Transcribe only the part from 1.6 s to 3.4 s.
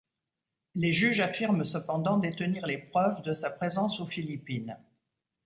cependant détenir les preuves de